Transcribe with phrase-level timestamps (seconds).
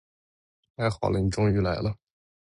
[0.77, 1.95] 太好了，你终于来了。